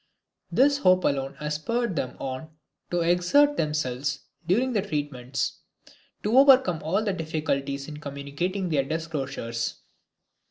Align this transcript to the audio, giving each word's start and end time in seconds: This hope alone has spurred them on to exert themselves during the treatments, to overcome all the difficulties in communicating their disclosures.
This 0.51 0.79
hope 0.79 1.03
alone 1.03 1.35
has 1.35 1.53
spurred 1.53 1.95
them 1.95 2.17
on 2.17 2.49
to 2.89 3.01
exert 3.01 3.55
themselves 3.55 4.21
during 4.47 4.73
the 4.73 4.81
treatments, 4.81 5.59
to 6.23 6.39
overcome 6.39 6.81
all 6.81 7.03
the 7.03 7.13
difficulties 7.13 7.87
in 7.87 7.97
communicating 7.97 8.69
their 8.69 8.83
disclosures. 8.83 9.75